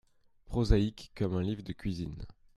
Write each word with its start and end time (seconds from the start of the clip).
Prosaïque 0.47 1.11
comme 1.15 1.35
un 1.35 1.43
livre 1.43 1.61
de 1.61 1.73
cuisine! 1.73 2.25